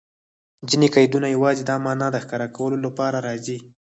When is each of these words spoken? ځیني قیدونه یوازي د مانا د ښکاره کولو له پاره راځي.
ځیني 0.69 0.87
قیدونه 0.95 1.27
یوازي 1.35 1.63
د 1.65 1.71
مانا 1.83 2.07
د 2.11 2.17
ښکاره 2.23 2.47
کولو 2.57 2.77
له 2.85 2.89
پاره 2.97 3.19
راځي. 3.27 3.57